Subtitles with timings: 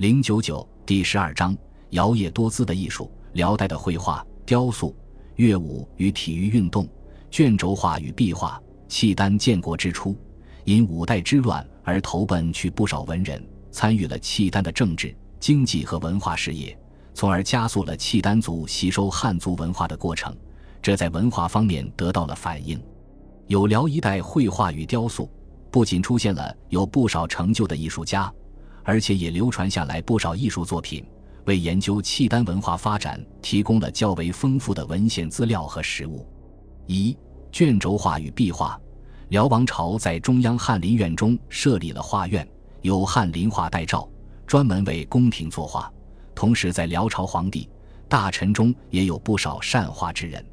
[0.00, 1.54] 零九九第十二章：
[1.90, 3.12] 摇曳多姿的艺术。
[3.34, 4.96] 辽代的绘画、雕塑、
[5.36, 6.88] 乐舞与体育运动、
[7.30, 8.58] 卷轴画与壁画、
[8.88, 10.16] 契丹建国之初，
[10.64, 16.74] 因五代之乱而投奔去不少文人，参与了契丹的政治、经济和文化事业，
[17.12, 20.34] 从而加速了契丹族吸收汉族文化的过程。
[20.80, 22.82] 这在文化方面得到了反映。
[23.48, 25.30] 有辽一代绘画与雕塑，
[25.70, 28.32] 不仅出现了有不少成就的艺术家，
[28.82, 31.04] 而且也流传下来不少艺术作品。
[31.46, 36.26] 为研究契丹文化发展提供了较为丰富的文献资料和实物。
[36.86, 37.16] 一
[37.50, 38.78] 卷轴画与壁画，
[39.30, 42.46] 辽王朝在中央翰林院中设立了画院，
[42.82, 44.08] 有翰林画代诏，
[44.46, 45.90] 专门为宫廷作画。
[46.34, 47.68] 同时，在辽朝皇帝
[48.08, 50.44] 大臣中也有不少善画之人。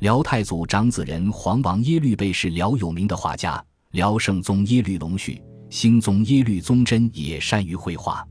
[0.00, 8.26] 辽太祖长子人皇王耶律倍是辽有名的画家，辽圣宗耶律隆绪、兴宗耶律宗真也善于绘画。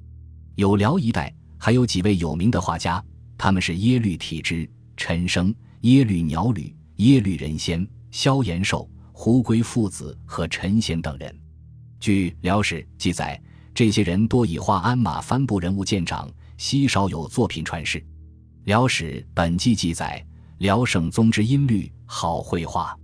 [0.55, 1.33] 有辽一代。
[1.59, 3.03] 还有几位有名的画家，
[3.35, 11.35] 他们是耶律体之、陈升、耶律鸟履、耶律仁先、萧延寿、胡归父子和陈贤等人。
[11.99, 13.41] 据《辽史》记载，
[13.73, 17.99] 这些人多以画鞍马帆布人物见长，稀少有作品传世。
[18.65, 20.23] 《辽史本纪》记载，
[20.59, 22.95] 辽圣宗之音律好绘画，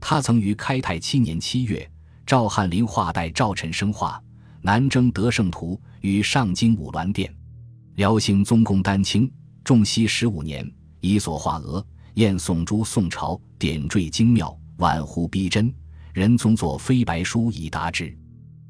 [0.00, 1.86] 他曾于开泰七年七月，
[2.26, 4.16] 赵翰林画代赵陈升画
[4.62, 7.34] 《南征得胜图》于上京五銮殿。
[7.96, 9.30] 辽兴宗公丹青，
[9.64, 15.72] 仲熙十五年，以所画额燕宋珠宋朝点缀精妙，婉乎逼真。
[16.12, 18.16] 仁宗作飞白书以答之。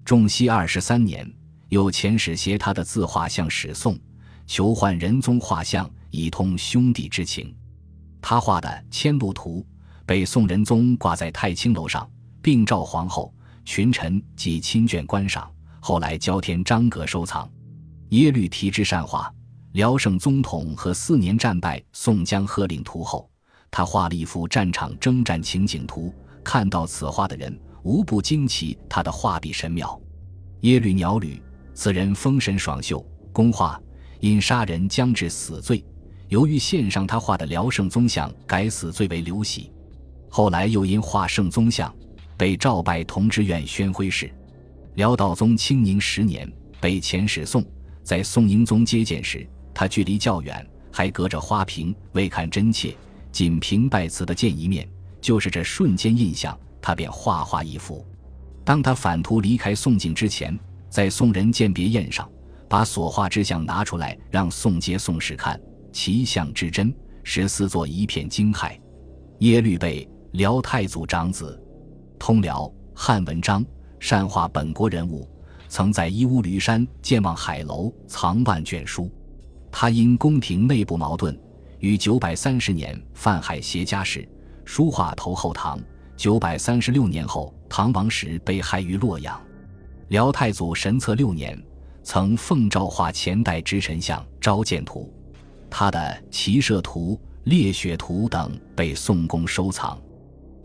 [0.04, 1.30] 仲熙二十三年，
[1.68, 3.98] 有遣使携他的字画像使宋，
[4.46, 7.54] 求换仁宗画像，以通兄弟之情。
[8.20, 9.60] 他画的《千路图》
[10.04, 12.10] 被宋仁宗挂在太清楼上，
[12.42, 13.32] 并召皇后、
[13.70, 17.48] 群臣及亲眷观赏，后来交天张阁收藏。
[18.08, 19.32] 耶律提之善画，
[19.74, 23.30] 辽圣宗统和四年战败宋江喝令图后，
[23.70, 26.12] 他画了一幅战场征战情景图。
[26.42, 29.96] 看到此画的人，无不惊奇他的画笔神妙。
[30.62, 31.40] 耶律鸟履，
[31.72, 33.00] 此人风神爽秀，
[33.32, 33.80] 工画，
[34.18, 35.84] 因杀人将至死罪，
[36.26, 39.70] 由于献上他画的辽圣宗像，改死罪为刘喜。
[40.28, 41.94] 后来又因画圣宗像，
[42.40, 44.32] 被召拜同知院宣徽使。
[44.94, 47.62] 辽道宗清宁十年，被遣使宋。
[48.02, 52.96] 在宋英宗接见时，他距离较远，还隔着花瓶，未看真切，
[53.30, 54.88] 仅凭拜辞的见一面，
[55.20, 58.02] 就是这瞬间印象，他便画画一幅。
[58.64, 60.58] 当他返途离开宋境之前，
[60.88, 62.26] 在宋人鉴别宴上，
[62.70, 65.60] 把所画之像拿出来，让宋接宋使看，
[65.92, 66.90] 其像之真，
[67.22, 68.72] 使四座一片惊骇。
[69.40, 71.59] 耶律倍，辽太祖长子，
[72.20, 73.64] 通辽汉文章，
[73.98, 75.26] 善画本国人物。
[75.68, 79.10] 曾在伊乌驴山建望海楼，藏万卷书。
[79.72, 81.36] 他因宫廷内部矛盾，
[81.78, 84.28] 于九百三十年犯海携家事，
[84.66, 85.80] 书画投后唐。
[86.14, 89.40] 九百三十六年后，唐王时被害于洛阳。
[90.08, 91.58] 辽太祖神策六年，
[92.02, 95.10] 曾奉诏画前代之臣像《召见图》，
[95.70, 95.98] 他的
[96.30, 97.14] 《骑射图》
[97.44, 99.96] 《猎血图》等被宋宫收藏。《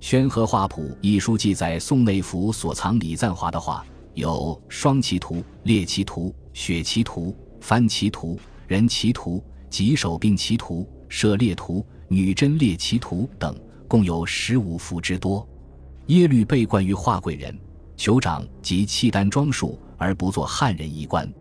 [0.06, 3.84] 宣和画谱》一书记载宋内府所藏李赞华的画。
[4.14, 15.44] 有双骑图、猎骑图、雪骑图、番骑图、人骑图、棘手并骑图、射猎图、女真猎骑图等，共有十五幅之多。
[16.06, 17.60] 耶律被冠于画贵人、
[17.98, 21.28] 酋长及契丹装束，而不做汉人衣冠。《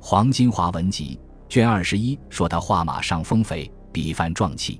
[0.00, 1.20] 黄金华文集》
[1.52, 4.76] 卷二十一说他画马上丰肥，笔泛壮气。《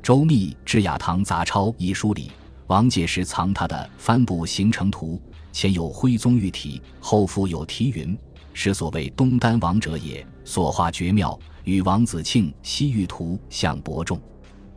[0.00, 2.30] 周密制雅堂杂抄》一书里，
[2.70, 5.20] 王介石藏他的《帆布行程图》。
[5.50, 8.16] 前有徽宗御题，后附有题云
[8.54, 14.20] ：“是所谓东丹王者也。”所画绝妙，与王子庆西域图相伯仲。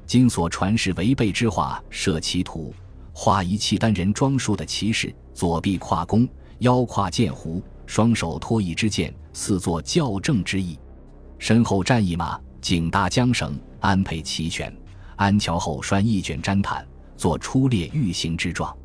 [0.07, 2.73] 今所传世违背之画，设其图，
[3.13, 6.27] 画一契丹人装束的骑士，左臂挎弓，
[6.59, 10.79] 腰挎剑壶，双手托一支箭，似作校正之意。
[11.37, 14.75] 身后站一马，颈搭缰绳，安配齐全。
[15.15, 16.83] 安桥后拴一卷毡毯，
[17.15, 18.75] 做出列御行之状。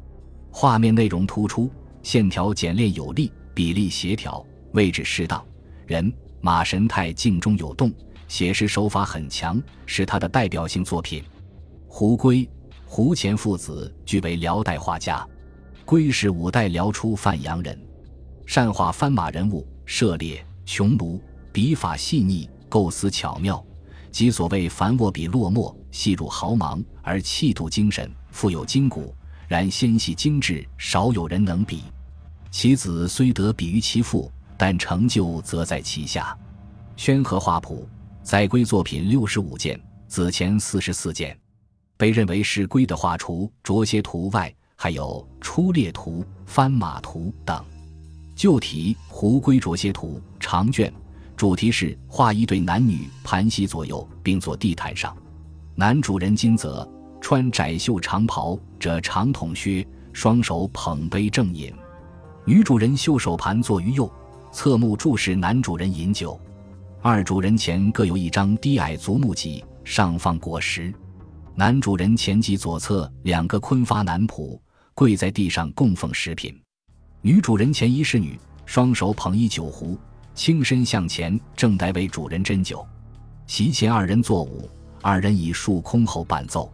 [0.50, 1.70] 画面内容突出，
[2.02, 5.44] 线条简练有力，比例协调，位置适当，
[5.86, 7.92] 人马神态静中有动，
[8.26, 11.22] 写实手法很强，是他的代表性作品。
[11.86, 12.48] 胡圭、
[12.84, 15.26] 胡乾父子俱为辽代画家，
[15.84, 17.78] 归是五代辽初范阳人，
[18.46, 21.20] 善画翻马人物，涉猎穷庐，
[21.52, 23.64] 笔法细腻，构思巧妙，
[24.10, 29.14] 即所谓凡握笔落墨，细入毫芒，而气度精神，富有筋骨。
[29.46, 31.84] 然纤细精致，少有人能比。
[32.50, 36.36] 其子虽得比于其父，但成就则在其下。
[36.96, 37.88] 宣和画谱
[38.22, 41.34] 载归作品六十五件，子前四十四件。
[41.96, 47.64] 被认为是龟的画除卓歇图外，还有出猎图、翻马图等。
[48.36, 50.92] 旧题《胡龟着些图》长卷，
[51.36, 55.16] 主题是画一对男女盘膝左右，并坐地毯上。
[55.80, 56.84] 男主人金泽
[57.20, 61.72] 穿窄袖长袍，着长筒靴，双手捧杯正饮；
[62.44, 64.12] 女主人袖手盘坐于右，
[64.50, 66.36] 侧目注视男主人饮酒。
[67.00, 70.92] 二主人前各有一张低矮足木几，上放果实。
[71.54, 74.58] 男主人前及左侧两个昆发男仆
[74.94, 76.60] 跪在地上供奉食品，
[77.22, 78.36] 女主人前一侍女
[78.66, 79.96] 双手捧一酒壶，
[80.34, 82.84] 轻身向前，正待为主人斟酒。
[83.46, 84.68] 席前二人作舞，
[85.08, 86.70] 二人以束空后伴奏。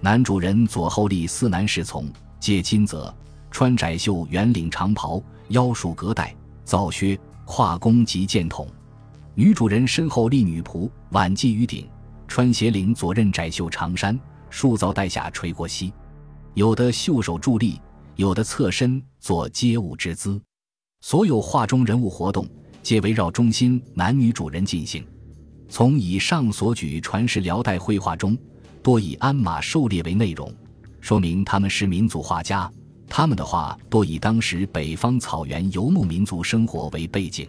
[0.00, 2.10] 男主人左后立四男侍从，
[2.40, 3.14] 皆金泽，
[3.52, 6.34] 穿窄袖圆领长袍，腰束革带，
[6.64, 7.16] 皂靴，
[7.46, 8.66] 挎弓及箭筒。
[9.36, 11.88] 女主人身后立女仆，挽髻于顶。
[12.26, 14.18] 穿斜领左衽窄袖长衫，
[14.50, 15.92] 束皂带下垂过膝，
[16.54, 17.80] 有的袖手伫立，
[18.16, 20.40] 有的侧身做接舞之姿。
[21.00, 22.44] 所有画中人物活动，
[22.82, 25.06] 皆围绕中心男女主人进行。
[25.68, 28.36] 从以上所举传世辽代绘画中，
[28.82, 30.52] 多以鞍马狩猎为内容，
[31.00, 32.70] 说明他们是民族画家。
[33.06, 37.48] 他们的画多以当时北方草原游牧民族生活为背景。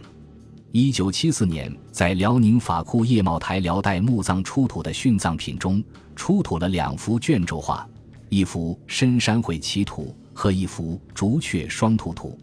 [0.72, 5.82] 一九七四年，在辽宁法库叶茂台辽代墓葬出土的殉葬品中，
[6.14, 7.86] 出土了两幅卷轴画，
[8.28, 12.38] 一幅《深山会奇图》和一幅《竹雀双兔图》。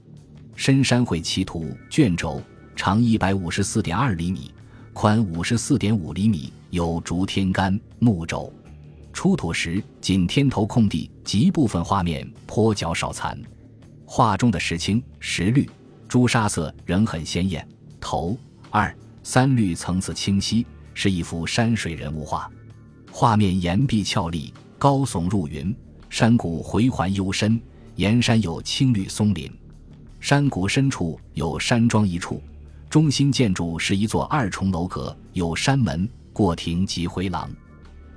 [0.55, 2.41] 深山会奇图卷轴
[2.75, 4.51] 长一百五十四点二厘米，
[4.99, 8.51] 宽五十四点五厘米，有竹天干木轴。
[9.13, 13.39] 出土时仅天头空地及部分画面颇较少残，
[14.07, 15.69] 画中的石青、石绿、
[16.07, 17.63] 朱砂色仍很鲜艳。
[17.99, 18.35] 头
[18.71, 18.91] 二
[19.21, 20.65] 三绿层次清晰，
[20.95, 22.51] 是一幅山水人物画。
[23.11, 25.75] 画面岩壁峭立，高耸入云，
[26.09, 27.61] 山谷回环幽深，
[27.97, 29.47] 沿山有青绿松林。
[30.19, 32.41] 山谷深处有山庄一处，
[32.89, 37.49] 中心建筑是一座二重楼阁，有山门、过亭及回廊。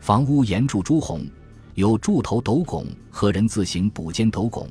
[0.00, 1.26] 房屋檐柱朱红，
[1.74, 4.68] 有柱头斗拱和人字形补间斗拱，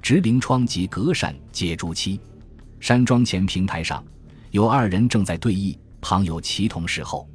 [0.00, 2.20] 直棂窗及隔扇皆朱漆。
[2.78, 4.02] 山庄前平台上。
[4.52, 7.28] 有二人正在对弈，旁有棋童侍候。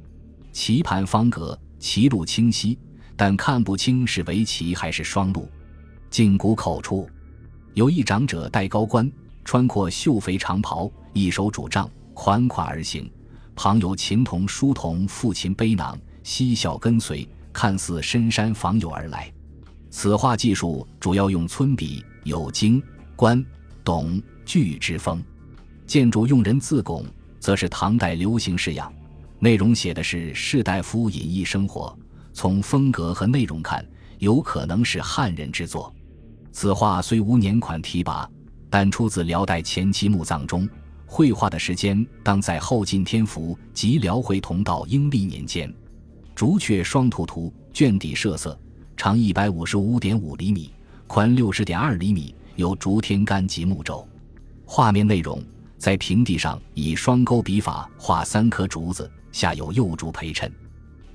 [0.52, 2.78] 棋盘方格，棋路清晰，
[3.16, 5.48] 但看不清是围棋还是双路。
[6.10, 7.08] 镜谷口处，
[7.72, 9.10] 有一长者戴高冠，
[9.44, 13.08] 穿阔绣肥长袍，一手拄杖，款款而行。
[13.54, 19.30] 旁有琴童、书童负琴背囊，嬉笑跟随，看似深山访友而来。
[19.90, 22.82] 此画技术主要用皴笔，有经、
[23.14, 23.44] 官、
[23.84, 25.22] 董、巨之风。
[25.86, 27.04] 建筑用人字拱，
[27.38, 28.92] 则是唐代流行式样，
[29.38, 31.96] 内容写的是士大夫隐逸生活。
[32.32, 33.86] 从风格和内容看，
[34.18, 35.94] 有可能是汉人之作。
[36.50, 38.26] 此画虽无年款题跋，
[38.68, 40.68] 但出自辽代前期墓葬中，
[41.06, 45.72] 绘画的时间当在后晋天福及辽回同道英历年间。
[46.34, 48.58] 竹雀双兔图卷底设色，
[48.96, 50.70] 长一百五十五点五厘米，
[51.06, 54.06] 宽六十点二厘米，有竹天干及木轴。
[54.66, 55.42] 画面内容。
[55.78, 60.50] 在平地上以双钩笔法画三棵竹子，下有幼竹陪衬，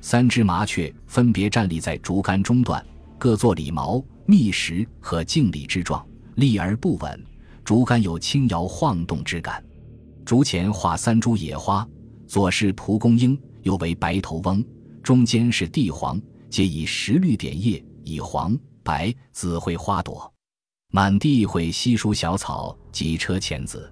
[0.01, 2.86] 三只麻雀分别站立在竹竿中段，
[3.18, 7.25] 各作礼毛、密实和敬礼之状，立而不稳，
[7.65, 9.62] 竹竿有轻摇晃动之感。
[10.32, 11.86] 竹前画三株野花，
[12.26, 14.64] 左是蒲公英，右为白头翁，
[15.04, 16.18] 中间是地黄，
[16.50, 20.34] 皆以石绿点叶，以黄、白、紫绘花朵，
[20.90, 23.92] 满地绘稀疏小草及车前子。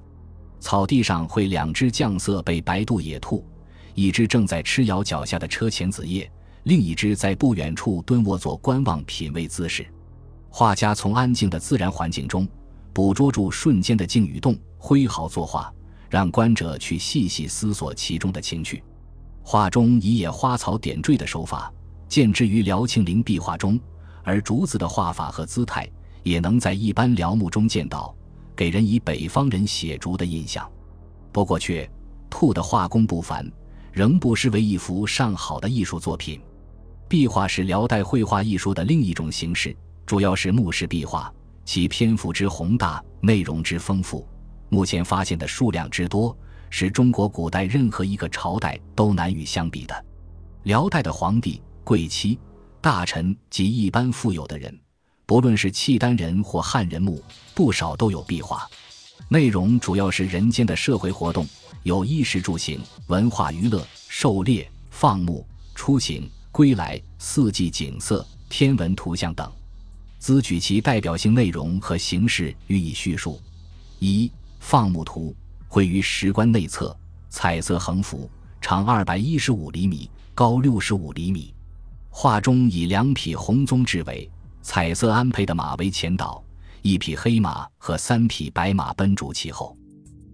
[0.62, 3.46] 草地上会两只绛色被白肚野兔，
[3.94, 6.32] 一只正在吃咬脚下的车前子叶，
[6.64, 9.86] 另一只在不远处蹲卧做观望品味姿势。
[10.50, 12.48] 画家从安静的自然环境中
[12.94, 15.70] 捕捉住瞬间的静与动，挥毫作画，
[16.10, 18.84] 让观者去细细思索其中的情趣。
[19.42, 21.72] 画中以野花草点缀的手法
[22.08, 23.80] 见之于辽庆陵壁画中，
[24.24, 25.90] 而竹子的画法和姿态
[26.24, 28.14] 也能在一般辽墓中见到。
[28.56, 30.70] 给人以北方人写竹的印象，
[31.32, 31.90] 不过却
[32.30, 33.50] 兔的画工不凡，
[33.94, 36.42] 仍不失为一幅上好的艺术作品。
[37.08, 39.74] 壁画是辽代绘画艺术的另一种形式，
[40.06, 44.28] 主要是墓室壁画，其篇幅之宏大，内容之丰富，
[44.70, 46.36] 目前发现的数量之多，
[46.70, 50.06] 是中国古代任何一个朝代都难与相比的。
[50.64, 52.40] 辽代的皇帝、贵戚、
[52.80, 54.80] 大臣及一般富有的人。
[55.26, 57.24] 不论是契丹人或汉人墓，
[57.54, 58.68] 不少都有壁画。
[59.28, 61.48] 内容主要是人间的社会活动，
[61.84, 65.46] 有衣食住行、文化娱乐、狩猎、放牧、
[65.76, 69.52] 出行、归来、四季景色、天文图像等。
[70.18, 73.40] 兹举其代表性内容和形式予以叙述。
[74.00, 75.36] 一、放牧图
[75.68, 76.96] 绘于石棺内侧，
[77.30, 78.30] 彩色横幅，
[78.62, 81.54] 长二百一十五厘米，高六十五厘米。
[82.10, 84.30] 画中以两匹红棕雉尾、
[84.62, 86.44] 彩色安配的马为前导，
[86.82, 89.76] 一匹黑马和三匹白马奔逐其后。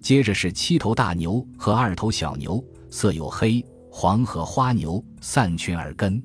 [0.01, 6.21] 接着是七头大牛和二头小牛，色有黑、黄和花牛散群而根。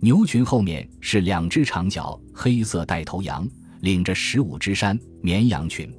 [0.00, 3.48] 牛群后面是两只长角黑色带头羊，
[3.80, 5.92] 领着十五只山绵羊群。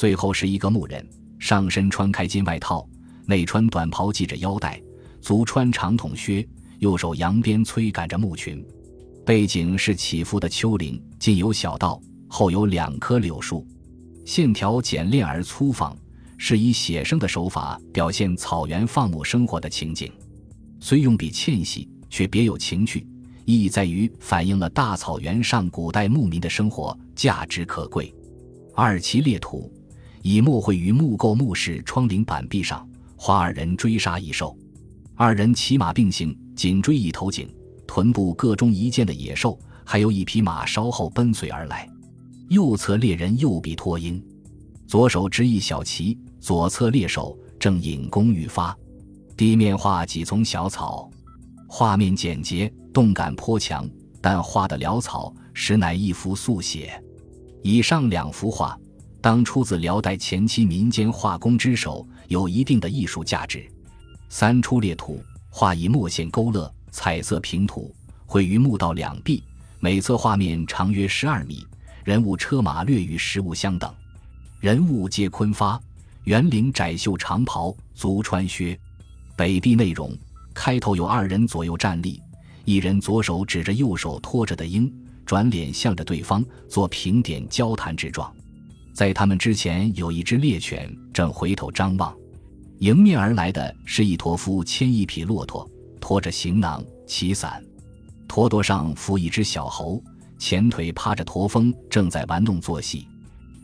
[0.00, 1.06] 最后是一个牧人，
[1.38, 2.88] 上身穿开襟外套，
[3.26, 4.80] 内穿短袍系着腰带，
[5.20, 8.66] 足穿长筒靴，右手扬鞭催赶着牧群。
[9.26, 13.66] 背景是起伏的丘陵，近有小道，后有两棵柳树，
[14.24, 15.94] 线条简练而粗放，
[16.38, 20.10] 是以写生的手法表现草原放牧生活的情景。
[20.80, 23.06] 虽用笔纤细，却别有情趣。
[23.44, 28.10] 意义在于反映了大草原上古代牧民的生活，价值可贵。
[28.74, 29.70] 二其列图
[30.22, 32.86] 以墨绘于木构墓室窗棂板壁上，
[33.16, 34.56] 画二人追杀异兽，
[35.14, 37.52] 二人骑马并行，紧追一头颈、
[37.86, 41.88] 臀部各中一箭的野兽，还有一匹马稍后奔随而来。
[42.48, 44.22] 右侧猎人右臂托鹰，
[44.86, 48.76] 左手执一小旗，左侧猎手正引弓欲发。
[49.36, 51.10] 地面画几丛小草。
[51.68, 53.88] 画面简洁，动感颇强，
[54.20, 57.00] 但画的潦草，实乃一幅速写。
[57.62, 58.76] 以上两幅画，
[59.20, 63.70] 当出自辽代前期民间画工之手，有一定的艺术价值。
[64.28, 69.42] 三出列图，画以墨线勾勒，彩色平涂，绘于墓道两壁，
[69.78, 71.66] 每侧画面长约十二米，
[72.04, 73.92] 人物车马略与实物相等。
[74.58, 75.80] 人物皆昆发，
[76.24, 78.78] 圆领窄袖长袍，足穿靴。
[79.36, 80.16] 北壁内容。
[80.52, 82.20] 开头有二人左右站立，
[82.64, 84.92] 一人左手指着右手托着的鹰，
[85.24, 88.34] 转脸向着对方做平点交谈之状。
[89.00, 92.14] 在他们之前有一只猎犬正回头张望。
[92.80, 95.66] 迎面而来的是一驼夫牵一匹骆驼，
[95.98, 97.64] 拖着行囊、旗伞，
[98.28, 100.04] 驼舵上伏一只小猴，
[100.38, 103.08] 前腿趴着驼峰，正在玩弄作戏。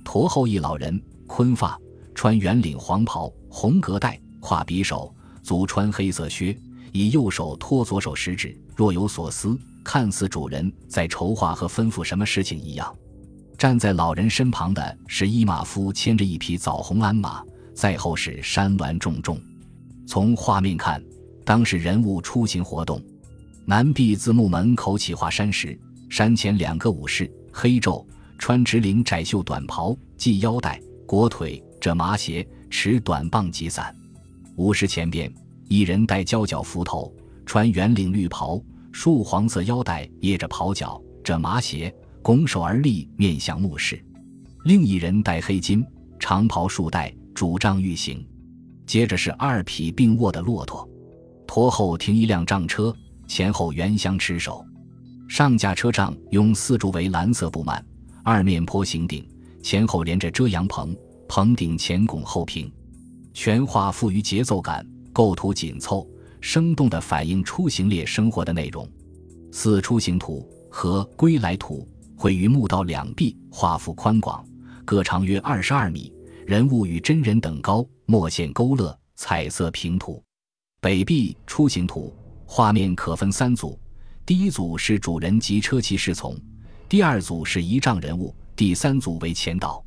[0.03, 1.79] 驼后一老人，昆发，
[2.15, 6.59] 穿圆领黄袍，红格带，挎匕首，足穿黑色靴。
[6.95, 12.91] 以右手托左手食指，若有所思，看似主人在筹划和吩咐什么事情一样。
[13.59, 17.43] 站在老人身旁的是一马夫，牵着一匹枣红鞍马，
[17.75, 19.41] 在后是山峦重重。
[20.07, 21.03] 从画面看，
[21.45, 23.03] 当是人物出行活动。
[23.65, 25.79] 南壁字幕门口起画山石，
[26.11, 28.05] 山前两个武士，黑昼，
[28.39, 33.95] 穿直领窄袖短袍，系腰带，裹腿，着麻鞋，持短棒及伞。
[34.57, 35.33] 武士前边。
[35.69, 37.13] 一人戴胶脚幞头，
[37.45, 41.93] 穿圆领绿袍，束黄色腰带，掖着袍角，着麻鞋，
[42.27, 44.05] 拱手而立，面向墓室。
[44.65, 45.87] 另一人戴黑巾，
[46.19, 48.27] 长袍束带，拄杖欲行。
[48.85, 50.91] 接着是二匹并卧的骆驼，
[51.47, 52.93] 驼后停一辆仗车，
[53.29, 54.67] 前后原相持守。
[55.29, 57.81] 上架车仗用四柱为蓝色布幔，
[58.25, 59.25] 二面坡形顶，
[59.63, 60.97] 前后连着遮阳棚，
[61.29, 62.69] 棚顶前拱后平，
[63.35, 64.85] 全画富于节奏感。
[65.13, 66.05] 构图紧凑，
[66.41, 68.85] 生动地反映出行列生活的内容。
[69.53, 74.43] 四出行图和归来图绘于墓道两壁，画幅宽广，
[74.85, 76.13] 各长约二十二米，
[76.47, 80.23] 人物与真人等高，墨线勾勒，彩色平涂。
[80.81, 82.15] 北壁出行图
[82.47, 83.79] 画面可分三组，
[84.25, 86.35] 第一组是主人及车骑侍从，
[86.89, 89.85] 第二组是仪仗人物，第三组为前导。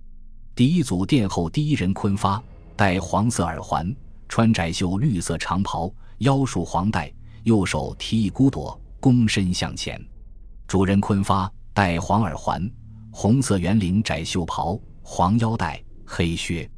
[0.54, 2.42] 第一组殿后第一人昆发，
[2.76, 3.94] 戴黄色耳环。
[4.28, 7.12] 穿窄袖绿色长袍，腰束黄带，
[7.46, 10.00] 右手提一孤朵，躬身向前。
[10.68, 12.70] 主人昆发，戴黄耳环，
[13.12, 16.70] 红色圆领窄袖袍，黄腰带，黑靴，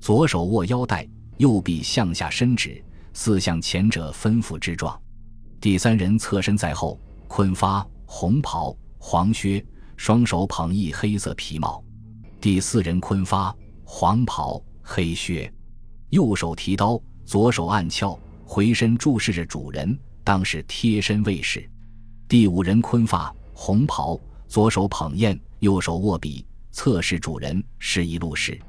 [0.00, 1.08] 左手握腰带，
[1.38, 2.82] 右臂向下伸指，
[3.12, 5.00] 似向前者吩咐之状。
[5.60, 9.64] 第三人侧身在后，昆发，红袍，黄靴，
[9.96, 11.82] 双手捧一黑色皮帽。
[12.40, 15.50] 第四人昆发，黄袍，黑靴。
[16.10, 21.66] 右手提刀，左手按鞘，回身注视着主人，当是贴身卫士。
[22.28, 24.18] 第五人昆发红袍，
[24.52, 28.60] 左手捧砚，右手握笔，侧视主人，示意路事。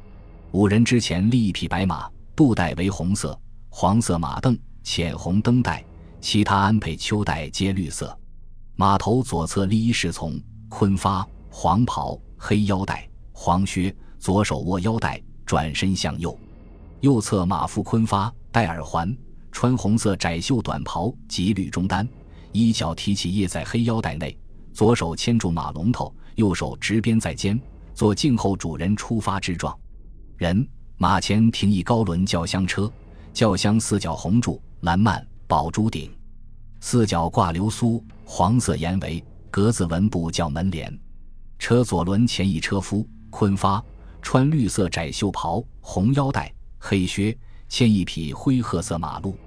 [0.51, 3.37] 五人之前立一匹白马，布带为红色、
[3.67, 5.83] 黄色马镫，浅红灯带，
[6.21, 8.17] 其他鞍配秋带皆绿色。
[8.77, 16.39] 马头左侧立一侍从，昆发黄袍，黑腰带，黄靴，左手握腰带，转身向右，
[17.01, 19.13] 右侧马腹昆发，戴耳环，
[19.51, 22.07] 穿红色窄袖短袍及绿中单，
[22.53, 24.37] 衣角提起掖在黑腰带内，
[24.73, 27.59] 左手牵住马龙头，右手执鞭在肩，
[27.93, 29.77] 做静候主人出发之状。
[30.35, 32.91] 人马前停一高轮轿厢车，
[33.31, 36.11] 轿厢四角红柱蓝幔宝珠顶，
[36.81, 40.99] 四角挂流苏黄色檐围，格子纹布叫门帘。
[41.59, 43.81] 车左轮前一车夫昆发，
[44.21, 47.37] 穿绿色窄袖袍，红腰带，黑靴，
[47.69, 49.37] 牵一匹灰褐色马鹿。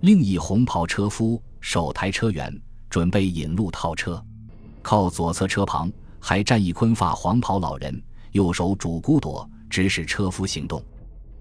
[0.00, 2.54] 另一红袍车夫手抬车辕，
[2.90, 4.22] 准备引路套车。
[4.86, 5.90] 靠左侧车旁
[6.20, 8.00] 还站一昆发黄袍老人，
[8.30, 10.80] 右手拄孤朵，指使车夫行动。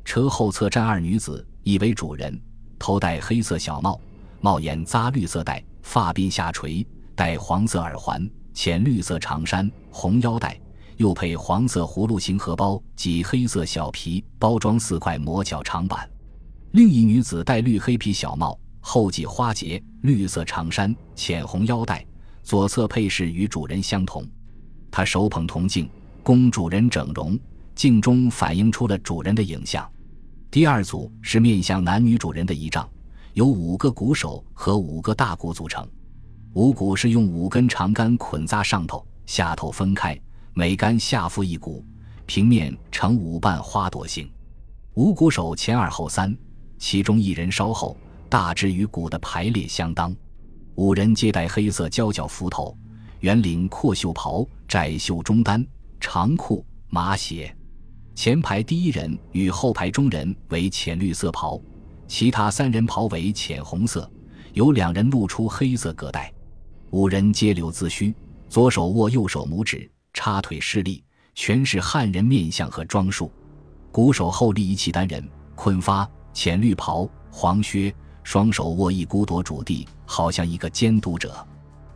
[0.03, 2.41] 车后侧站二女子，一为主人，
[2.79, 4.01] 头戴黑色小帽，
[4.41, 6.83] 帽檐扎绿色带，发鬓下垂，
[7.13, 10.59] 戴黄色耳环，浅绿色长衫，红腰带，
[10.97, 16.09] 又配黄色葫芦形荷包及黑色小皮包装四块磨脚长板。
[16.71, 22.03] 另一女子戴绿黑皮小帽，后系花结，绿色长衫，浅红腰带，
[22.45, 24.23] 左侧配饰与主人相同。
[24.91, 25.89] 他手捧铜镜，
[26.21, 27.37] 供主人整容，
[27.73, 29.83] 镜中反映出了主人的影像。
[30.51, 32.87] 第二组是面向男女主人的仪仗，
[33.33, 35.85] 由五个鼓手和五个大鼓组成。
[36.53, 40.17] 五鼓是用五根长杆捆扎上头，下头分开，
[40.53, 41.83] 每杆下附一鼓，
[42.27, 44.29] 平面呈五瓣花朵形。
[44.93, 46.37] 五鼓手前二后三，
[46.77, 47.97] 其中一人稍后，
[48.29, 50.15] 大致与鼓的排列相当。
[50.75, 52.77] 五人皆戴黑色胶脚幞头，
[53.21, 55.65] 圆领阔袖袍，窄袖中单，
[56.01, 57.55] 长裤马鞋。
[58.13, 61.61] 前排第一人与后排中人为浅绿色袍，
[62.09, 64.09] 其他三人袍为浅红色，
[64.51, 66.29] 有两人露出黑色革带。
[66.91, 68.13] 五人皆留自须，
[68.49, 71.01] 左手握右手拇指，插腿施力，
[71.35, 73.31] 全是汉人面相和装束。
[73.93, 81.45] 鼓手后立一契丹人，捆发，浅绿袍，黄靴，双手握一孤铎主地，好像一个监督者。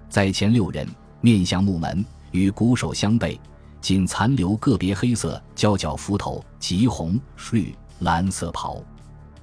[0.09, 0.87] 在前六人
[1.21, 3.37] 面向木门，与鼓手相背。
[3.81, 7.19] 仅残留个别黑色胶脚幞头及红、
[7.51, 8.79] 绿、蓝色袍，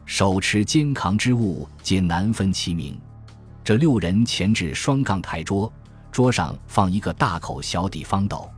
[0.05, 2.97] 手持肩扛之物皆难分其名。
[3.65, 5.73] 这六人前置双杠台桌，
[6.13, 8.49] 桌上放一个大口小底方斗，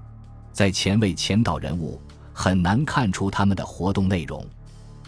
[0.52, 1.98] 在前位前导人物
[2.32, 4.44] 很难看出他们的活动内容。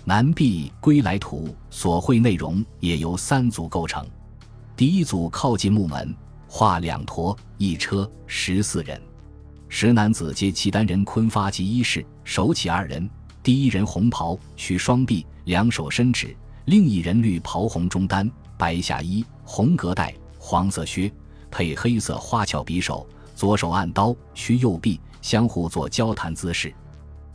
[0.05, 4.05] 南壁归来图所绘内容也由三组构成，
[4.75, 6.15] 第一组靠近木门，
[6.49, 9.01] 画两驼一车十四人。
[9.69, 13.09] 十男子皆契丹人昆发及衣饰，手起二人，
[13.43, 16.35] 第一人红袍，取双臂，两手伸指；
[16.65, 21.13] 另一人绿袍红中单，白下衣，红格带，黄色靴，
[21.51, 26.75] 配黑色花巧匕首，左手按刀，屈右臂，相互做交谈姿势。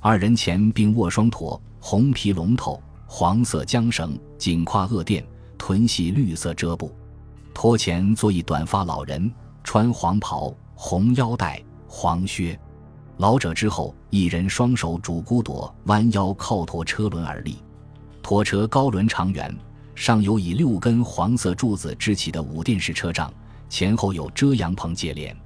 [0.02, 5.24] 二人前并握双驼，红皮龙头，黄色缰绳，颈挎恶垫，
[5.56, 6.92] 臀系绿色遮布。
[7.54, 9.32] 驼前坐一短发老人，
[9.64, 11.64] 穿黄袍，红腰带。
[11.88, 12.60] 黄靴，
[13.18, 17.58] 老者之后，一人双手拄孤朵，弯腰靠驮车轮而立。
[18.24, 19.56] 拖车高轮长圆，
[19.94, 23.32] 上有以六根黄色柱子支起的五殿式车帐，
[23.70, 25.38] 前后有遮阳棚接连。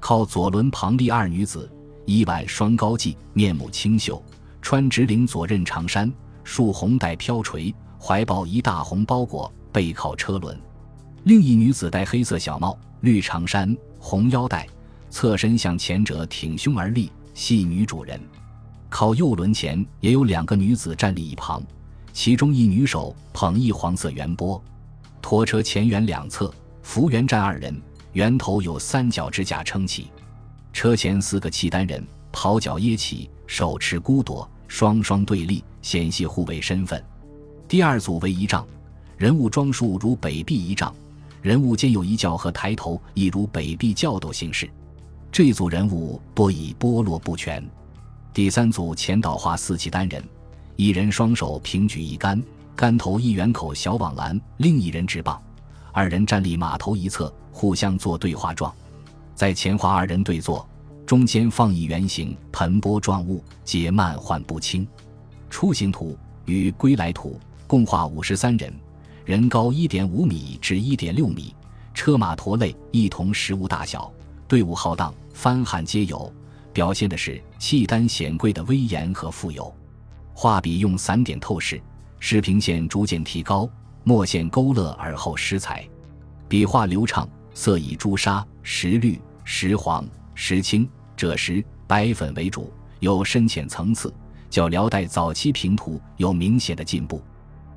[0.00, 1.70] 靠左轮旁立二女子，
[2.06, 4.22] 衣挽双高髻，面目清秀，
[4.64, 6.10] 穿直领左衽长衫，
[6.42, 10.58] 束红带飘垂，怀抱一大红包裹，背靠车轮。
[11.24, 14.66] 另一女子戴黑色小帽，绿长衫，红腰带。
[15.10, 18.18] 侧身向前者挺胸而立，系女主人。
[18.88, 21.62] 靠右轮前也有两个女子站立一旁，
[22.14, 24.60] 其中一女手捧一黄色圆钵。
[25.20, 26.50] 拖车前缘两侧
[26.82, 27.78] 扶员站二人，
[28.14, 30.10] 圆头有三角支架撑起。
[30.72, 37.02] 车前四个契丹人袍角掖起，手持孤铎，双双对立，显系互为身份。
[37.68, 38.66] 第二组为仪仗，
[39.16, 40.94] 人物装束如北壁仪仗，
[41.42, 44.68] 人物间有一角和抬头，亦如北壁教斗形式。
[45.32, 47.64] 这组人物多以剥落不全。
[48.32, 50.22] 第三组前导画四契丹人，
[50.76, 52.42] 一人双手平举一杆，
[52.76, 55.40] 杆头一圆口小网篮，另一人执棒，
[55.92, 58.72] 二人站立马头一侧，互相做对话状。
[59.34, 60.68] 在前画二人对坐，
[61.14, 64.84] 中间放一圆形盆钵状物，皆漫幻不清。
[65.48, 68.74] 出行图与归来图共画五十三人，
[69.24, 71.54] 人高一点五米至一点六米，
[71.94, 74.12] 车马驼类一同实物大小。
[74.48, 76.32] 队伍浩荡，番汉皆有，
[76.72, 79.72] 表现的是契丹显贵的威严和富有。
[80.32, 81.80] 画笔用散点透视，
[82.18, 83.70] 视平线逐渐提高，
[84.02, 85.88] 墨线勾勒而后施彩，
[86.48, 90.90] 笔画流畅，色以朱砂、石绿、石黄、石青、
[91.24, 94.12] 赭石、白粉为主，有深浅层次，
[94.50, 97.22] 较辽代早期平涂有明显的进步。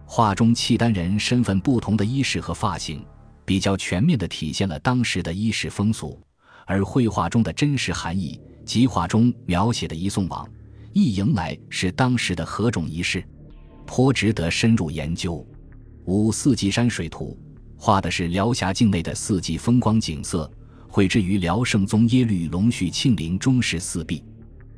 [0.05, 3.03] 画中契丹人身份不同的衣饰和发型，
[3.45, 6.19] 比较全面地体现了当时的衣饰风俗。
[6.65, 10.45] 而绘画中的真实含义及画中描写的移送往、
[10.91, 13.23] 一迎来是当时的何种仪式，
[13.85, 15.45] 颇值得深入研究。
[16.05, 17.37] 五四季山水图
[17.77, 20.49] 画的是辽峡境内的四季风光景色，
[20.87, 24.23] 绘制于辽圣宗耶律隆绪庆陵中室四壁。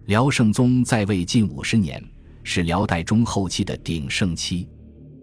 [0.05, 2.03] 辽圣宗在位近五十年，
[2.43, 4.67] 是辽代中后期的鼎盛期。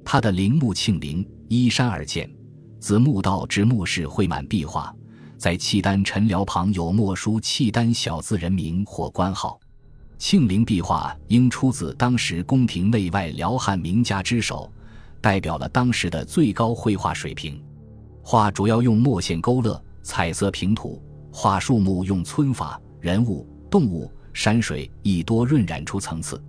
[0.05, 2.31] 他的陵墓庆陵依山而建，
[2.79, 4.94] 自墓道至墓室绘满壁画。
[5.37, 9.61] 在契丹陈辽旁有墨书契丹小字人名或官号，
[10.16, 14.72] 庆陵壁画应出自当时宫廷内外辽汉名家之手，
[15.20, 17.62] 代表了当时的最高绘画水平。
[18.22, 26.40] 画主要用墨线勾勒，彩色平涂，画树木用皴法，人物、动物、山水亦多润染出层次。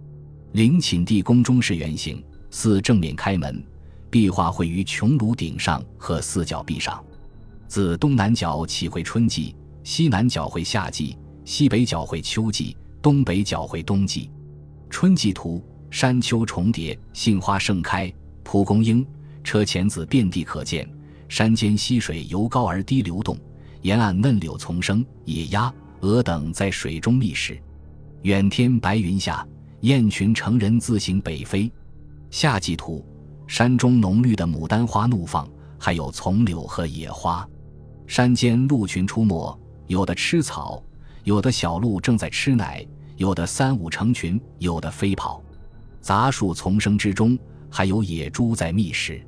[0.51, 3.65] 陵寝地宫中式圆形，四正面开门，
[4.11, 7.03] 壁画绘于穹庐顶上和四角壁上。
[7.67, 14.29] 自东南角起绘春季，西南角绘夏季，西北角绘秋季，东北角绘冬季。
[14.87, 19.03] 春季图山丘重叠，杏花盛开，蒲公英、
[19.43, 20.87] 车前子遍地可见。
[21.29, 23.37] 山间溪水由高而低流动，
[23.81, 27.59] 沿岸嫩柳丛生，野鸭、鹅等在水中觅食。
[28.23, 29.45] 远天白云下，
[29.81, 31.71] 雁群成人自行北飞。
[32.29, 33.05] 夏季图
[33.47, 37.47] 山中浓绿的牡丹花怒放，还有丛柳和野花。
[38.05, 40.81] 山间鹿群出没，有的吃草，
[41.23, 42.85] 有的小鹿正在吃奶，
[43.17, 45.41] 有的三五成群，有的飞跑。
[46.01, 47.37] 杂树丛生之中，
[47.69, 49.21] 还有野猪在觅食。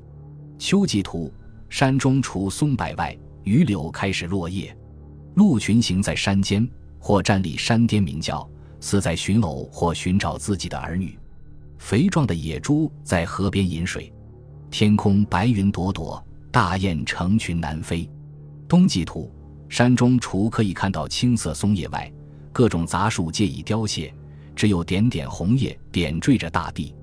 [0.58, 1.32] 秋季图，
[1.69, 4.75] 山中除松柏外，榆柳开始落叶，
[5.36, 8.47] 鹿群行在山间，或站立山巅鸣叫，
[8.79, 11.17] 似在寻偶或寻找自己的儿女。
[11.77, 14.12] 肥壮的野猪在河边饮水，
[14.69, 18.10] 天空白云朵朵，大雁成群南飞。
[18.67, 19.32] 冬季图，
[19.69, 22.12] 山中除可以看到青色松叶外，
[22.51, 24.13] 各种杂树皆已凋谢，
[24.55, 26.93] 只有点点红叶点缀着大地。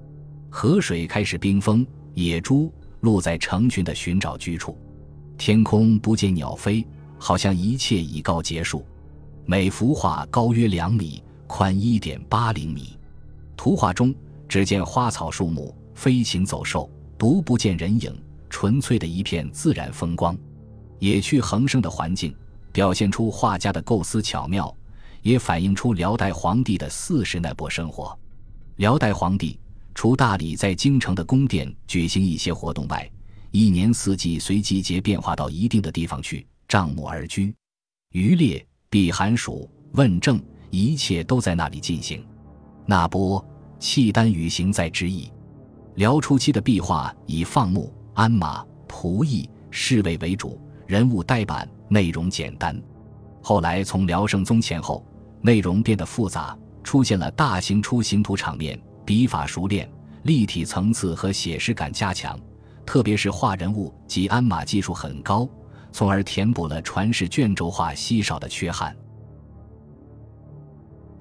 [0.50, 2.72] 河水开始冰封，野猪、
[3.06, 4.76] 鹿在成群的寻找居处。
[5.38, 6.84] 天空不见鸟飞，
[7.18, 8.84] 好像一切已告结束。
[9.44, 12.98] 每幅画高约两米，宽一点八厘米。
[13.56, 14.12] 图画中
[14.48, 18.12] 只见花草树木、飞禽走兽，独不见人影，
[18.50, 20.36] 纯粹的一片自然风光。
[20.98, 22.34] 野趣横生的环境，
[22.72, 24.74] 表现出画家的构思巧妙，
[25.22, 28.18] 也反映出辽代皇帝的四时那波生活。
[28.76, 29.58] 辽代皇帝
[29.96, 33.10] 除大理在京城的宫殿举行一些活动外，
[33.50, 37.52] 一年四季随季节变化到一定的地方去帐幕而居，
[38.10, 42.22] 渔猎、避寒暑、问政，一切都在那里进行。
[42.84, 43.42] 那波
[43.78, 45.32] 契丹语行在之意。
[45.94, 50.60] 辽初期的壁画以放牧、鞍马、仆役、侍卫为主。
[50.86, 52.78] 人物呆板，内容简单。
[53.42, 55.02] 后来从辽圣宗前后，
[55.40, 56.54] 内容变得复杂，
[56.84, 59.88] 出现了大型出行图场面，笔法熟练，
[60.24, 62.38] 立体层次和写实感加强。
[62.84, 65.48] 特别是画人物及鞍马技术很高，
[65.92, 68.94] 从而填补了传世卷轴画稀少的缺憾。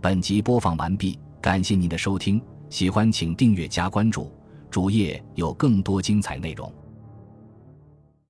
[0.01, 4.31] 本集播放完毕，感谢您的收听，喜欢请订阅加关注，
[4.69, 6.71] 主页有更多精彩内容。